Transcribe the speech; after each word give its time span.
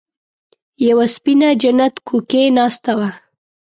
يوه 0.85 1.05
سپينه 1.15 1.49
جنت 1.61 1.95
کوکۍ 2.07 2.45
ناسته 2.57 2.91
وه. 2.99 3.09